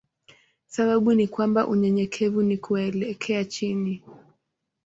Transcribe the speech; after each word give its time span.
Sababu 0.67 1.13
ni 1.13 1.27
kwamba 1.27 1.67
unyenyekevu 1.67 2.41
ni 2.41 2.57
kuelekea 2.57 3.45
chini. 3.45 4.03